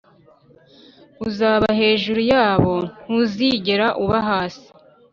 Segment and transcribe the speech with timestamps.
[1.27, 4.67] uzaba hejuru yabo, ntuzigera uba hasi.